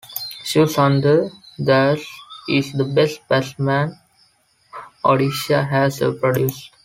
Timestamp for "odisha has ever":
5.05-6.13